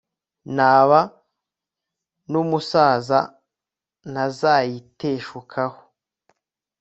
naba 0.55 0.99
n'umusaza 2.31 3.19
ntazayiteshukaho 4.11 5.81